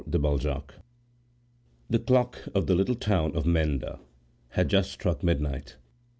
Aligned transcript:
EL 0.11 0.19
VERDUGO 0.37 0.63
The 1.91 1.99
clock 1.99 2.47
of 2.55 2.65
the 2.65 2.73
little 2.73 2.95
town 2.95 3.35
of 3.35 3.43
Menda 3.45 3.99
had 4.49 4.67
just 4.67 4.91
struck 4.91 5.21
midnight. 5.21 5.75